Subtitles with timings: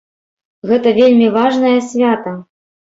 [0.71, 2.39] Гэта вельмі важнае свята.